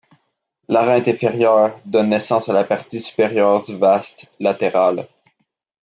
L'arête 0.67 1.07
inférieure 1.09 1.79
donne 1.85 2.09
naissance 2.09 2.49
à 2.49 2.53
la 2.53 2.63
partie 2.63 2.99
supérieure 2.99 3.61
du 3.61 3.77
vaste 3.77 4.31
latéral. 4.39 5.07